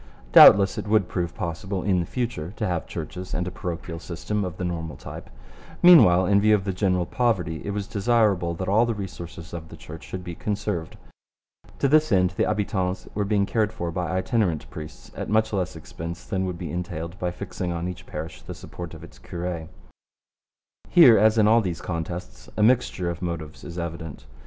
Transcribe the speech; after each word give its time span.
Doubtless 0.31 0.79
it 0.79 0.87
would 0.87 1.07
prove 1.07 1.35
possible 1.35 1.83
in 1.83 1.99
the 1.99 2.07
future 2.07 2.53
to 2.55 2.65
have 2.65 2.87
churches 2.87 3.35
and 3.35 3.47
a 3.47 3.51
parochial 3.51 3.99
system 3.99 4.43
of 4.43 4.57
the 4.57 4.63
normal 4.65 4.95
type. 4.97 5.29
Meanwhile, 5.83 6.25
in 6.25 6.41
view 6.41 6.55
of 6.55 6.63
the 6.63 6.73
general 6.73 7.05
poverty 7.05 7.61
it 7.63 7.69
was 7.69 7.85
desirable 7.85 8.55
that 8.55 8.67
all 8.67 8.87
the 8.87 8.95
resources 8.95 9.53
of 9.53 9.69
the 9.69 9.77
Church 9.77 10.03
should 10.03 10.23
be 10.23 10.33
conserved. 10.33 10.97
To 11.77 11.87
this 11.87 12.11
end 12.11 12.31
the 12.31 12.47
habitants 12.47 13.07
were 13.13 13.23
being 13.25 13.45
cared 13.45 13.71
for 13.71 13.91
by 13.91 14.17
itinerant 14.17 14.67
priests 14.71 15.11
at 15.15 15.29
much 15.29 15.53
less 15.53 15.75
expense 15.75 16.23
than 16.25 16.45
would 16.47 16.57
be 16.57 16.71
entailed 16.71 17.19
by 17.19 17.29
fixing 17.29 17.71
on 17.71 17.87
each 17.87 18.07
parish 18.07 18.41
the 18.41 18.55
support 18.55 18.95
of 18.95 19.03
its 19.03 19.19
cure. 19.19 19.67
Here, 20.89 21.19
as 21.19 21.37
in 21.37 21.47
all 21.47 21.61
these 21.61 21.79
contests, 21.79 22.49
a 22.57 22.63
mixture 22.63 23.11
of 23.11 23.21
motives 23.21 23.63
is 23.63 23.77
evident. 23.77 24.25